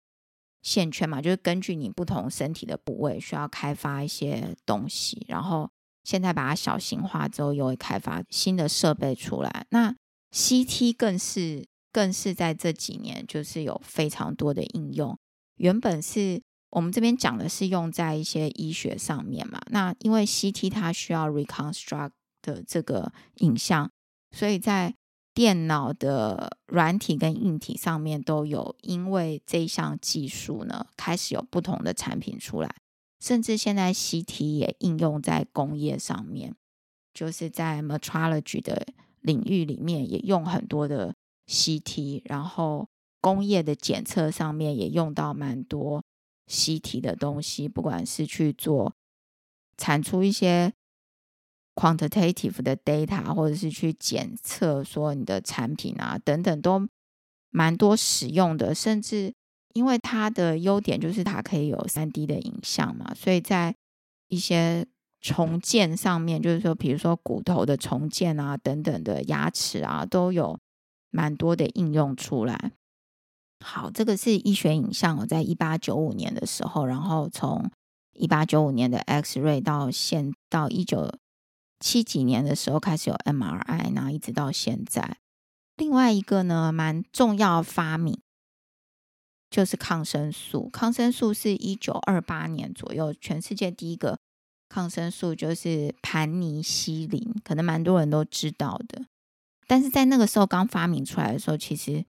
[0.63, 5.25] 线圈嘛，就是根据你不同身体的部位，需要开发一些东西。
[5.29, 5.71] 然后
[6.05, 9.67] 现在把它小型化之后，又会开发新的设备出来。
[9.71, 9.95] 那
[10.33, 11.67] CT 更是。
[11.95, 15.19] 更是在这几年，就是有非常多的应用。
[15.57, 23.91] 原本是我们这边讲的是用在一些医学上面嘛，那因为 CT 它需要 reconstruct 的这个影像，
[24.35, 24.95] 所以在
[25.35, 32.75] 电脑的软体跟硬体上面都有，因为这项技术呢，开始有不同的产品出来，
[33.21, 36.55] 甚至现在 CT 也应用在工业上面，
[37.15, 38.87] 就是在 metrology 的
[39.21, 41.15] 领域里面也用很多的。
[41.49, 42.89] CT，然后
[43.21, 46.03] 工业的检测上面也用到蛮多
[46.49, 48.95] CT 的东西，不管是去做
[49.77, 50.73] 产出一些
[51.75, 56.89] quantitative 的 data，或者是去检测说你的产品啊等等，都
[57.51, 58.75] 蛮多使用的。
[58.75, 59.33] 甚至
[59.75, 63.75] 因为它的优点就是它可以有 3D 的影像嘛，所以在
[64.29, 64.87] 一些
[65.21, 70.59] 重建上面，就是说比如说骨头的重建啊等等的牙齿啊都有。
[71.15, 72.73] 蛮多的应用出来。
[73.63, 75.19] 好，这个是医学影像。
[75.19, 77.71] 我在一八九五年的时候，然后从
[78.15, 81.13] 一八九五年的 X-ray 到现到一九
[81.83, 85.19] 七几年的时候开始有 MRI，然后一直到现在。
[85.77, 88.21] 另外一个呢，蛮重要发明
[89.51, 90.71] 就是抗生素。
[90.71, 94.19] 抗生素是一九二八年左右，全世界第一个
[94.69, 99.05] 抗生素就是盘尼西林，可能蛮多人都知道的。
[99.67, 102.05] 但是在那个时候刚发明出来的时候，其实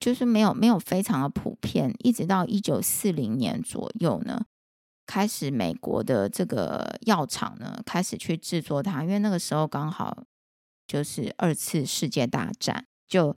[0.00, 4.44] 就是没有没有非常的普遍，一直到一九四零年左右呢，
[5.06, 10.24] 开始美国的这个药厂呢开始去制作它，因为那个时候刚好
[10.86, 13.36] 就是二次世界大战，就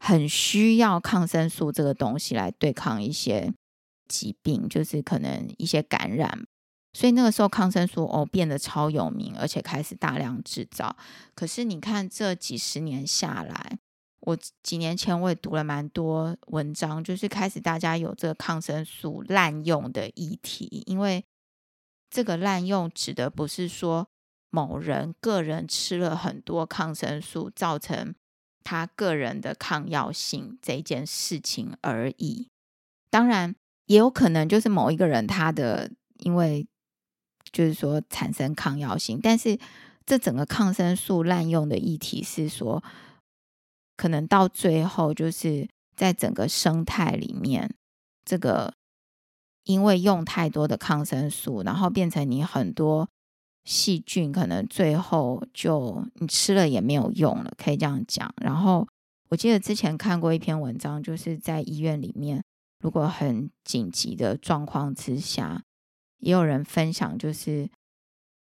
[0.00, 3.52] 很需要抗生素这个东西来对抗一些
[4.08, 6.44] 疾病，就是可能一些感染。
[6.92, 10.96] 所以那个时候抗生素哦变得超有名，而且开始大量制造。
[11.34, 13.78] 可是你看这几十年下来，
[14.26, 20.82] 我几年前我也读了蛮多文章，就是开始大家有这个抗生素滥用的议题。
[20.86, 21.22] 因为
[22.08, 24.08] 这个滥用指的不是说
[24.48, 28.14] 某人个人吃了很多抗生素，造成
[28.62, 32.48] 他个人的抗药性这件事情而已。
[33.10, 36.66] 当然也有可能就是某一个人他的因为
[37.52, 39.58] 就是说产生抗药性，但是
[40.06, 42.82] 这整个抗生素滥用的议题是说，
[43.96, 47.74] 可能到最后就是在整个生态里面，
[48.24, 48.74] 这个
[49.64, 53.08] 因为用太多的抗生素，然后变成你很多。
[53.66, 58.30] 细菌可能最后就你吃了也没有用了，可以这样讲。
[58.42, 58.86] 然后
[59.30, 62.44] 我记得之前看过一篇文章，就是在医院里面，
[62.80, 65.62] 如果很紧急的状况之下，
[66.18, 67.66] 也有人分享，就是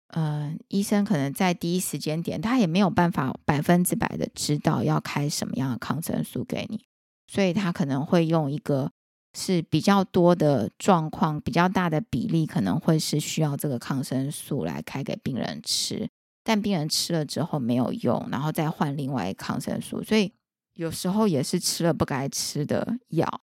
[0.09, 6.85] 呃，医生可能在第一时间点，他也没有办法百分之百的知道要开什么样的抗生素给你，
[7.27, 8.91] 所以他可能会用一个。
[9.37, 16.09] 是比较多的状况，比较大的比例可能会是需要这个抗生素来开给病人吃，
[16.43, 20.33] 但病人吃了之后没有用，然后再换另外一抗生素，所以
[20.73, 23.41] 有时候也是吃了不该吃的药，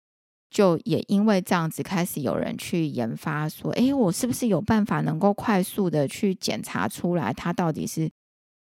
[0.53, 8.09] 就也因为这样子开始有人去研发说，诶，我是不是有办法能够快速的去检查出来，他到底是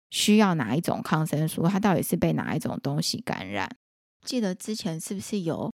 [0.10, 3.70] 需要哪一种抗生素，他到底是被哪一种东西感染？
[4.26, 5.72] 记得之前是不是有？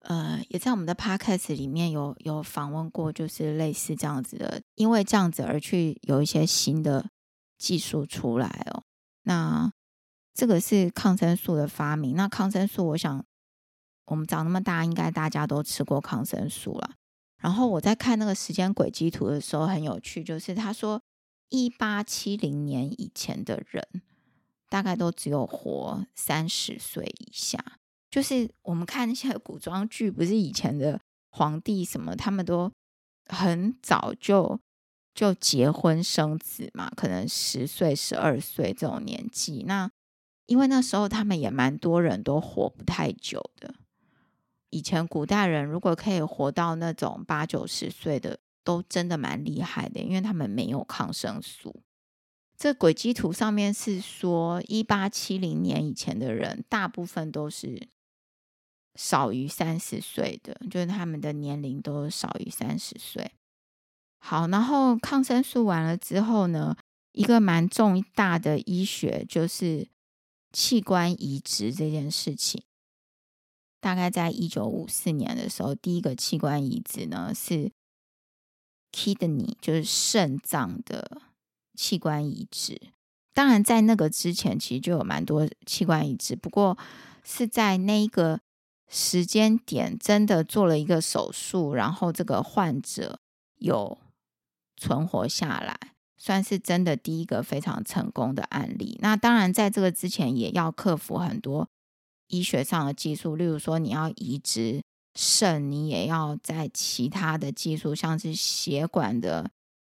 [0.00, 7.06] 呃，也在我们的 podcast 里面有有访问过，就是类似这样子的，因为这样子而去有一些新的
[7.58, 8.82] 技术出来哦。
[9.22, 9.70] 那
[10.34, 12.16] 这个是抗生素的发明。
[12.16, 13.24] 那抗生素，我想
[14.06, 16.94] 我们长那么大，应该大家都吃过抗生素了。
[17.38, 21.02] 然后我在看那个时间轨迹图的时候，很有趣，就是他说
[21.48, 23.84] 一八七零年以前的人，
[24.68, 27.62] 大概都只有活三十岁以下。
[28.10, 32.70] 就是我们看那些古装剧，不是以前的皇帝什么，他们都
[33.26, 34.60] 很早就
[35.14, 39.64] 就结婚生子嘛，可能十岁、十二岁这种年纪。
[39.66, 39.90] 那
[40.46, 43.74] 因为那时候他们也蛮多人都活不太久的。
[44.72, 51.82] 以前古代人如果可以活到那种八九十岁的，都真的蛮厉害的，因为他们没有抗生素。
[52.56, 57.88] 这轨迹图上面是说，一八七零年以前的人，大部分都是。
[58.94, 63.32] 少于三十岁的，就是他们的年龄都少于三十岁。
[64.18, 66.76] 好，然后抗生素完了之后呢，
[67.12, 69.88] 一个蛮重大的医学就是
[70.52, 72.62] 器官移植这件事情。
[73.82, 77.70] 大概在一九五四年的时候，第一个器官移植呢是
[78.92, 81.20] kidney，就是肾脏的
[81.74, 82.80] 器官移植。
[83.34, 86.78] 当然，在那个之前，其实就有蛮多器官移植，不过
[87.22, 88.40] 是在那一个。
[88.94, 93.18] 时间点真的做了一个手术，然后这个患者
[93.56, 93.96] 有
[94.76, 98.98] 存活下来，算是真的第一个非常成功的案例。
[99.00, 101.66] 那当然，在这个之前也要克服很多
[102.32, 104.82] 医学上的技术，例如说你要移植
[105.14, 109.50] 肾，你也要在其他的技术，像是血管的，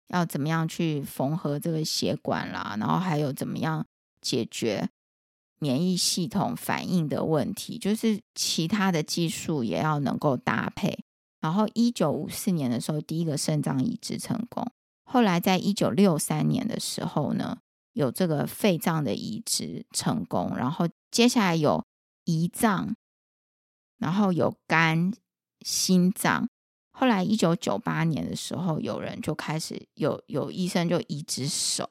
[0.09, 3.87] 要怎么样去缝合这个血管啦，然后还有怎么样
[4.21, 4.89] 解决。
[5.63, 10.99] 免疫系统反应的问题，就是其他的技术也要能够搭配。
[11.43, 14.67] 然后，一九五四年的时候，第一个肾脏移植成功。
[15.05, 17.59] 后来，在一九六三年的时候呢，
[17.93, 20.57] 有这个肺脏的移植成功。
[20.57, 21.85] 然后，接下来有
[22.25, 22.95] 胰脏，
[23.99, 25.13] 然后有肝、
[25.61, 26.49] 心脏。
[26.93, 31.89] 后来，一九九八年的时候，有人就开始有有医生就移植手。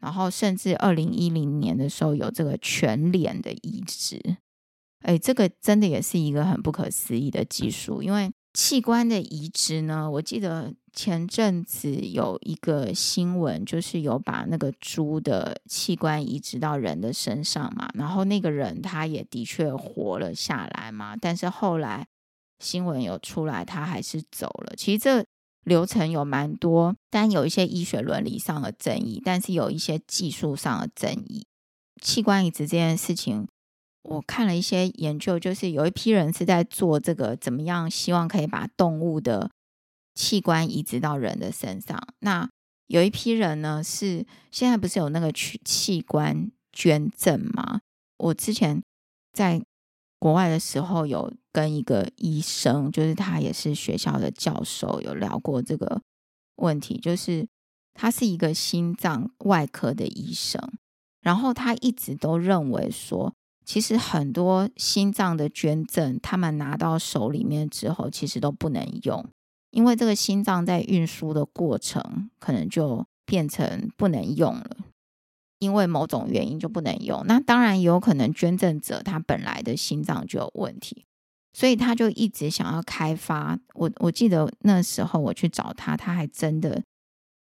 [0.00, 4.36] 然后，甚至二零一零年的时候，有这个全脸的移植，
[5.00, 8.00] 哎，这个真的也是一个很不可思议的技术。
[8.00, 22.08] 因为器官的移植呢，我记得前阵子有一个新闻，就是有把那个猪的器官移植到人的身上嘛，然后那个人他也的确活了下来嘛，但是后来
[22.58, 24.74] 新闻有出来，他还是走了。
[24.76, 25.24] 其实这。
[25.64, 31.44] 流程有蛮多，但有一些医学伦理上的争议，但是有一些技术上的争议。
[32.00, 33.46] 器官移植这件事情，
[34.02, 39.50] 我看了一些研究，就是有一批人是在做这个，怎么样希望可以把动物的
[40.18, 41.96] 器官移植到人的身上。
[42.18, 42.50] 那
[42.88, 47.80] 有一批人呢，是现在不是有那个去器官捐赠吗？
[48.16, 48.82] 我之前
[49.32, 49.62] 在。
[50.20, 56.02] 国外的时候有跟一个医生，就是他也是学校的教授，有聊过这个
[56.56, 56.98] 问题。
[56.98, 57.46] 就是
[57.94, 60.60] 他是一个心脏外科的医生，
[61.20, 63.32] 然后他一直都认为说，
[63.64, 69.24] 其实很多心脏的捐赠，他们拿到手里面之后，其实都不能用，
[69.70, 74.76] 因为这个心脏在运输的过程，可能就变成不能用了。
[75.60, 81.04] 因为某种原因就不能用，那当然也有可能捐赠者他本来的心脏就有问题，
[81.52, 83.58] 所以他就一直想要开发。
[83.74, 86.80] 我我记得那时候我去找他，他还真的，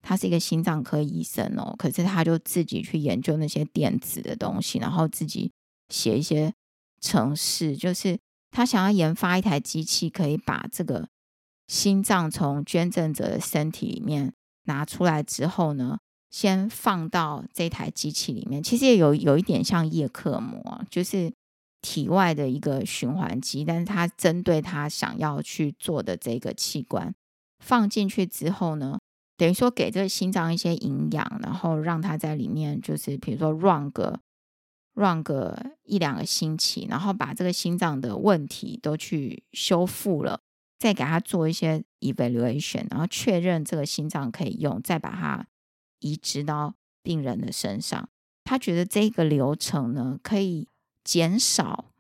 [0.01, 5.53] 他是一个心脏科医生哦，可是他就自己去研究那些电子的东西，然后自己
[5.91, 6.55] 写一些
[7.03, 8.19] 程式，就是
[8.51, 11.07] 他想要研发一台机器，可以把这个
[11.67, 14.33] 心脏从捐赠者的身体里面
[14.65, 15.99] 拿出来之后呢，
[16.31, 18.63] 先放到这台机器里面。
[18.63, 21.33] 其实也有有一点像叶克膜，就是。
[21.83, 27.15] 体外的一个循环机，但是它针对他想要去做的这个器官
[27.63, 28.99] 放进去之后呢，
[29.37, 34.19] 等于说给这个心脏一些营养，然后让它在里面就是比如说 run 个
[34.95, 40.41] run 个一两个星期，然后把这个心脏的问题都去修复了，
[40.79, 45.47] 再给他做一些 evaluation，然后确认这个心脏可以用，再把它
[46.01, 48.09] 移植到病人的身上。
[48.45, 50.69] 他觉得这个流程呢，可以。
[51.07, 51.93] 减少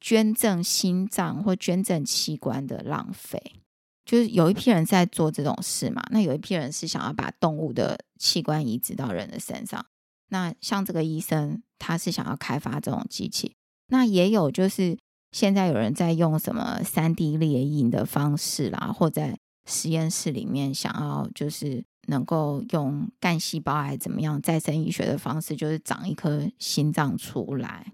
[0.00, 3.56] 捐赠心脏或捐赠器官的浪费，
[4.04, 6.00] 就是有一批人在做这种事嘛。
[6.12, 9.84] 那有一批人是想要把动物的器官移植到人的身上。
[10.28, 13.56] 那像这个医生，他是想要开发这种机器。
[13.88, 14.96] 那也有就是
[15.34, 19.36] 现在有人在用什么 3D 列印的方式啦，或在
[19.68, 27.92] 实验室里面想要就是能够用干细胞还是怎么样再生医学的方式，就是长一颗心脏出来。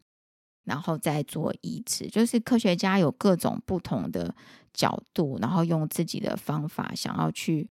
[0.65, 4.35] 然后再做移植，就是科学家有各种不同的
[4.75, 7.71] 角度，然后用自己的方法想要去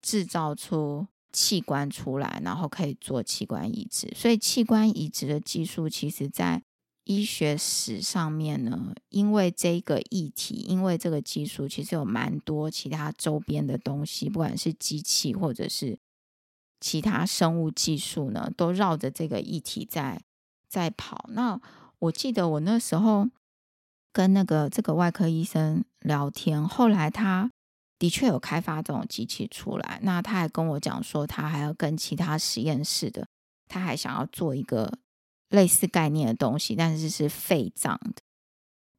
[0.00, 4.08] 制造出器官出来，然后可以做器官移植。
[4.14, 6.62] 所以器官移植的技术，其实在
[7.08, 15.98] 医学史上面呢，因为这个议题，因为这个技术，其实有蛮多其他周边的东西，不管是机器或者是
[16.80, 20.20] 其他生物技术呢，都绕着这个议题在
[20.68, 21.24] 在跑。
[21.30, 21.58] 那
[21.98, 23.26] 我记得我那时候
[24.12, 27.50] 跟那个这个外科医生聊天，后来他
[27.98, 29.98] 的确有开发这种机器出来。
[30.02, 33.26] 那他还跟我讲说，他还要跟其他实验室的，
[33.66, 34.98] 他还想要做一个
[35.48, 38.22] 类似概念的东西，但是是肺脏的，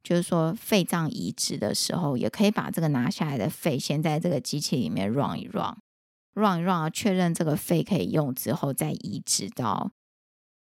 [0.04, 9.92] 就是说肺脏移植的时候，也可以把这个拿下来的肺先在这个机器里面 run 一 run，run 一 run，确认这个肺可以用之后，再移植到。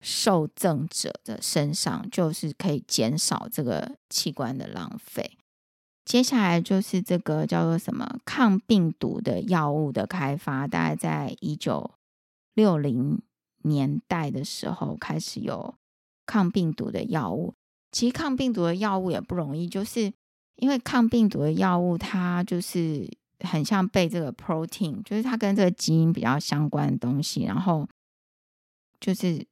[0.05, 5.39] 受赠者的身上，就是可以减少这个器官的浪费。
[6.05, 11.93] 接下来就是这个叫做什么抗病毒的药物的开发，大概在一九
[12.55, 13.22] 六零
[13.65, 15.75] 年代的时候开始有
[16.27, 17.55] 抗病毒的药物。
[17.91, 20.13] 其实抗病毒的药物也不容易，就是
[20.57, 23.09] 因为抗病毒的药物它就是
[23.41, 27.89] 很像被这个 protein，就是它跟这个基因比较相关的东西，然后
[29.01, 29.47] 就是。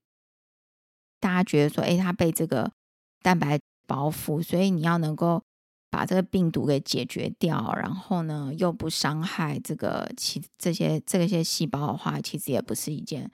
[1.23, 2.73] 大家觉得说，哎，它被这个
[3.21, 5.43] 蛋白包覆，所以你要能够
[5.91, 13.31] 把这个病毒给解决掉，然后呢，又不伤害这个其这些这些细胞的话，其实也不是一件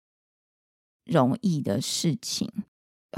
[1.07, 2.51] 容易的事情。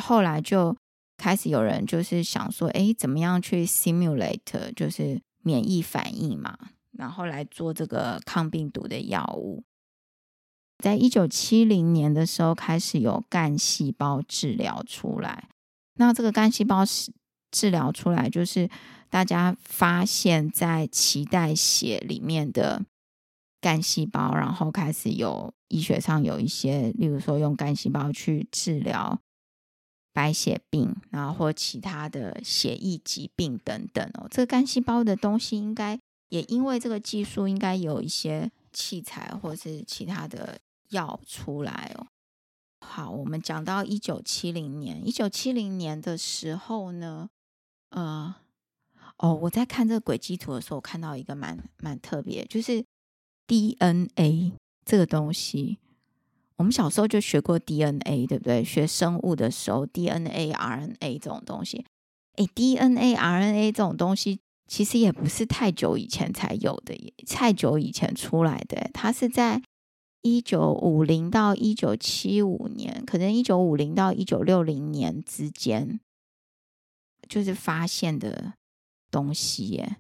[0.01, 0.77] 后来就
[1.17, 6.57] 开始有人就是想说，哎，怎么样去 simulate 就是免疫反应嘛，
[6.93, 9.65] 然后来做这个抗病毒的药物。
[10.79, 15.49] 在一九七零年的时候，开始有干细胞治疗出来。
[15.95, 16.85] 那这个干细胞
[17.51, 18.71] 治疗出来，就是
[19.11, 22.85] 大家发现，在脐带血里面的
[23.61, 29.21] 干细胞，然后开始有医学上有一些，例如说用干细胞去治疗
[30.13, 34.27] 白血病，然后或其他的血液疾病等等哦。
[34.31, 35.99] 这个干细胞的东西，应该
[36.29, 40.59] 也因为这个技术，应该有一些器材或是其他的。
[40.91, 42.07] 药出来哦，
[42.81, 47.29] 好，我们讲到一九七零年，一九七零年的时候呢，
[47.91, 48.35] 呃，
[49.19, 52.83] 哦，我在看这个轨迹图的时候，我看到一个蛮蛮特别，就是
[53.47, 54.55] DNA
[54.89, 55.77] 这个东西，
[56.57, 58.65] 我们小时候就学过 DNA，对不对？
[58.65, 61.85] 学生物的时候，DNA、RNA 这种东西，
[62.37, 69.63] 诶，DNA、RNA 这种东西其实也不是太久以前才有的，也太久以前出来的，它是在。
[70.23, 76.01] 一九五零到一九七五年，可能一九五零到一九六零年之间，
[77.29, 78.55] 就是发现的
[79.13, 79.99] 东西耶。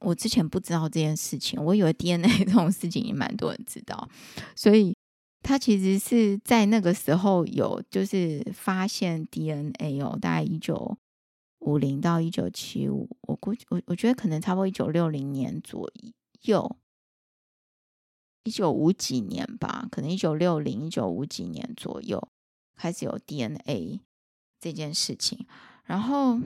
[0.00, 4.08] 我之前不知道这件事情，我以为 DNA 这种事情也蛮多人知道，
[4.54, 4.96] 所以
[5.42, 10.96] 他其实是在那个时候有就是发现 DNA 哦，大概一九
[11.60, 15.90] 五零到一九七五，我估计我我觉得可能差不多一九六零年左
[16.42, 16.76] 右。
[18.44, 22.28] 一九五几年吧，可能一九六零、一九五几年左右
[22.76, 24.00] 开始有 DNA
[24.58, 25.46] 这件事情。
[25.84, 26.38] 然后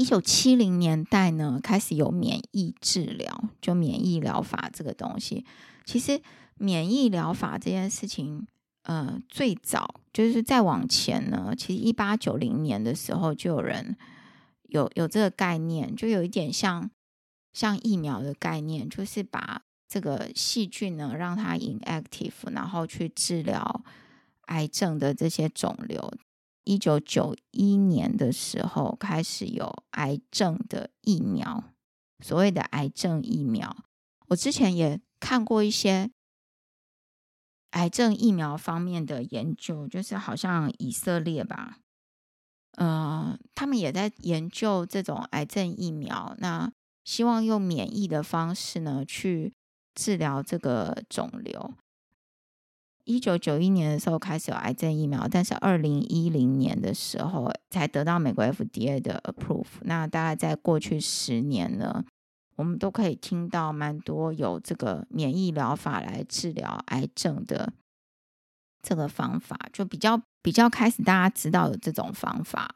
[0.00, 5.44] 一九七零年代呢，开始有免疫治疗，就免疫疗法这个东西。
[5.84, 6.22] 其实
[6.56, 8.46] 免疫疗法这件事情，
[8.84, 13.94] 呃，最早就是再往前呢，其实一八九零年的时候就有人
[14.70, 16.90] 有有这个概念，就有一点像
[17.52, 23.82] 像疫苗的概念，就是把这个细菌呢让它 inactive，然后去治疗
[24.46, 26.10] 癌症的这些肿瘤。
[26.70, 31.64] 一九九一年的时候，开始有癌症的疫苗，
[32.24, 33.76] 所谓的癌症疫苗。
[34.28, 36.12] 我之前也看过一些
[37.70, 41.78] 癌症疫苗方面的研究，就是好像以色列吧，
[42.76, 49.52] 呃，他们也在研究这种癌症疫苗，那希望用免疫的方式呢，去
[49.96, 51.74] 治疗这个肿瘤。
[53.10, 59.66] 一九九一年的时候开始有癌症疫苗，但是二零一零年的时候才得到美国 FDA 的 approve。
[59.82, 62.04] 那大概在过去十年呢，
[62.54, 67.72] 我们都可以听到蛮多有这个免疫疗法来治疗癌症的
[68.80, 72.72] 这个方法，就比较比较开始大家知道有这种方法。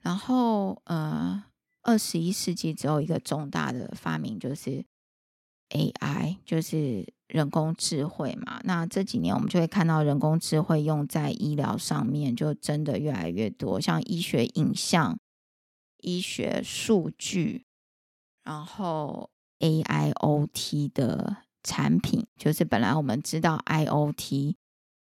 [0.00, 1.42] 然后呃，
[1.82, 4.84] 二十一世纪只有一个重大的发明就是
[5.70, 7.15] AI，就是。
[7.28, 15.18] 人工智慧嘛，那这几年我们就会看到人工智慧用在医疗上面，就真的越来越多，像医学影像、
[15.98, 17.64] 医学数据，
[18.44, 24.54] 然后 AIoT 的产品，就是本来我们知道 IoT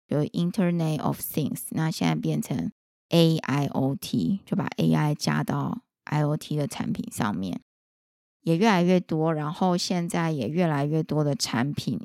[0.08, 2.72] 就 Internet of Things，那现在变成
[3.10, 7.62] AIoT，就把 AI 加到 IoT 的产品上面。
[8.42, 12.00] 也越来越多，然后现在也越来越多的产品，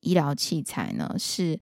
[0.00, 1.60] 医疗器材呢，是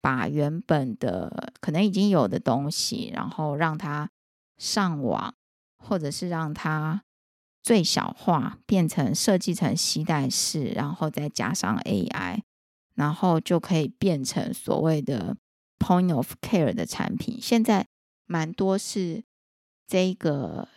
[0.00, 4.10] 把原本的可能已经有的东西，然后让它
[4.58, 5.34] 上网，
[5.78, 7.02] 或者是让它
[7.62, 12.40] 最小化，变成设计成携带式，然后再加上 AI，
[12.94, 15.36] 然后就可以变成所谓的
[15.78, 17.38] Point of Care 的产品。
[17.40, 17.86] 现在
[18.26, 19.22] 蛮多是
[19.86, 20.68] 这个。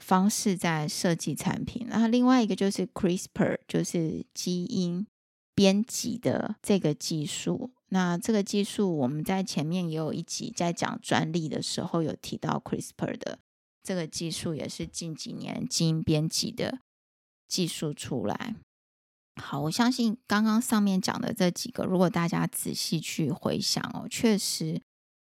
[0.00, 5.06] 方式在设计产品，然后另外一个就是 CRISPR，就是基因
[5.54, 7.70] 编辑的这个技术。
[7.88, 13.38] 那这个技术我们在前面也有一集在讲专利的时候有提到 CRISPR 的
[13.82, 16.78] 这个技术，也是近几年基因编辑的
[17.48, 18.54] 技术出来。
[19.42, 24.80] 好，我相信刚刚上面讲的这几个，如果大家仔细去回想哦，确实，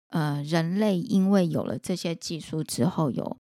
[0.10, 3.38] 呃，人类因为有了这些技术之后有。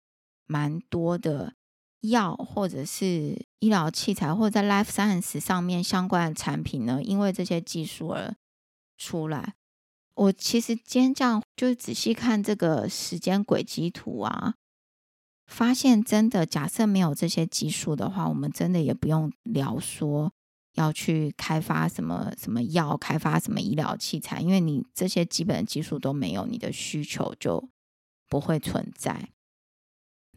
[0.48, 1.54] 蛮多的
[2.02, 8.36] 药或者是医疗器材，或者在 life science 上面相关的产品呢，因为这些技术而
[8.98, 9.54] 出来。
[10.16, 14.56] 我其实今天这样就仔细看这个时间轨迹图啊，
[15.46, 20.32] 发现真的，假设没有这些技术的话，我们真的也不用聊说
[20.74, 27.70] 要去开发什么什么药，开发什么医疗器材，因为你这些基本的技术都没有，你的需求就
[28.28, 29.30] 不会存在。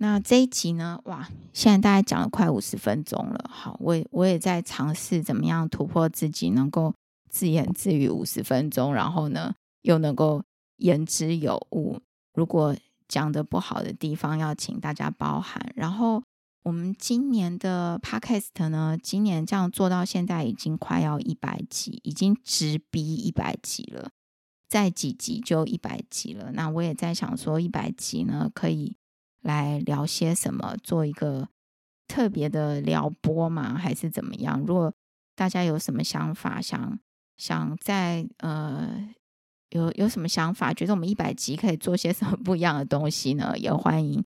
[0.03, 0.99] 那这一集呢？
[1.05, 3.51] 哇，现在大概讲了快五十分钟了。
[3.53, 6.95] 好，我我也在尝试怎么样突破自己，能够
[7.29, 10.43] 自言自语五十分钟，然后呢又能够
[10.79, 12.01] 言之有物。
[12.33, 12.75] 如果
[13.09, 15.71] 讲的不好的地方，要请大家包涵。
[15.77, 16.23] 然后
[16.63, 24.09] 我们今年的 Podcast 呢，今年这样做到现在已经快要一百集，已经直逼一百集了。
[24.67, 26.53] 再几集就一百集了。
[26.53, 28.97] 那我也在想说，一百集呢可以。
[29.43, 30.77] 来聊些什么？
[30.83, 31.49] 做一个
[32.09, 33.79] 特别的撩拨吗？
[33.79, 34.61] 还是怎么样？
[34.67, 34.93] 如果
[35.35, 36.99] 大家有什么想法，想
[37.37, 39.09] 想在呃
[39.71, 43.57] 有有什么想法，觉得我们一百集可以做些什么不一样的东西呢？
[43.57, 44.23] 也欢迎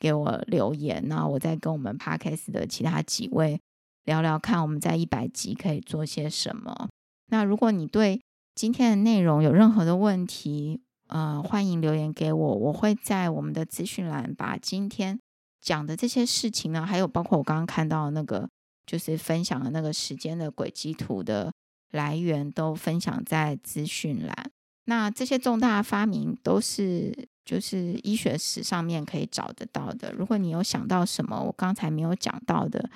[0.00, 3.60] 给我留言，那我再跟我们 Podcast 的其他几位
[4.04, 6.88] 聊聊看，我们在一百集可以做些什么。
[7.30, 8.20] 那如果你对
[8.54, 15.18] 今天的内容有任何的问题，呃，欢迎留言给我，我会在我们的资讯栏把今天
[15.60, 18.48] 讲的这些事情呢，还有包括我刚刚看到那个，
[18.84, 21.50] 就是分享的那个时间的轨迹图的
[21.92, 24.50] 来源，都分享在资讯栏。
[24.84, 30.12] 那这些重大发明都是就是医学史上面可以找得到的。
[30.12, 32.90] 如果你有想到什么我刚才没有讲到的，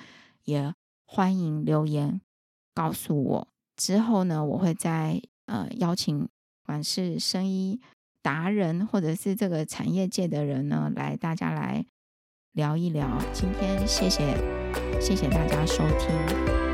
[0.45, 0.71] 也
[1.05, 2.21] 欢迎留言
[2.75, 3.47] 告诉我。
[3.75, 6.27] 之后呢，我会再呃邀请，
[6.63, 7.81] 管是生医。
[8.23, 11.85] 达人或者是这个产业界的人呢，来大家来
[12.53, 13.21] 聊一聊。
[13.33, 14.35] 今天谢谢
[14.99, 16.72] 谢谢大家收听。